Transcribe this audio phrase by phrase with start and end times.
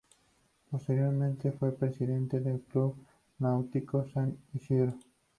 [0.71, 2.95] Posteriormente fue presidente del Club
[3.37, 4.95] Náutico San Isidro.